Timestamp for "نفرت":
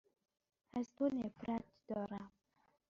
1.13-1.63